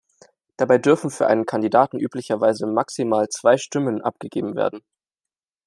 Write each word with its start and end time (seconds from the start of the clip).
Dabei 0.57 0.79
dürfen 0.79 1.11
für 1.11 1.27
einen 1.27 1.45
Kandidaten 1.45 1.99
üblicherweise 1.99 2.65
maximal 2.65 3.29
zwei 3.29 3.57
Stimmen 3.57 4.01
abgegeben 4.01 4.55
werden. 4.55 4.81